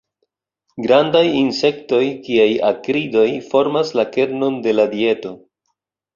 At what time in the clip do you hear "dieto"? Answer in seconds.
4.97-5.37